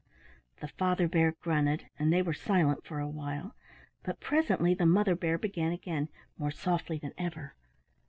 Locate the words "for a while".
2.87-3.53